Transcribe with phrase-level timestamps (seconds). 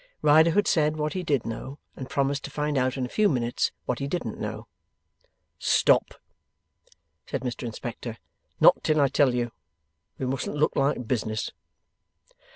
[0.23, 3.71] Riderhood said what he did know, and promised to find out in a few minutes
[3.85, 4.65] what he didn't know.
[5.59, 6.15] 'Stop,'
[7.27, 8.17] said Mr Inspector;
[8.59, 9.51] 'not till I tell you:
[10.17, 11.51] We mustn't look like business.